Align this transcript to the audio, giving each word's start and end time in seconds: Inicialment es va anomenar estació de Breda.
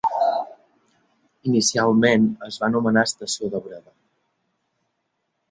Inicialment 1.49 2.25
es 2.49 2.57
va 2.63 2.67
anomenar 2.71 3.05
estació 3.11 3.53
de 3.53 3.63
Breda. 3.69 3.87